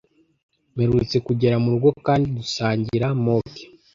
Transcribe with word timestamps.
Mperutse 0.75 1.17
kugera 1.27 1.55
murugo 1.63 1.89
kandi 2.05 2.25
dusangira. 2.37 3.07
(mookeee) 3.23 3.67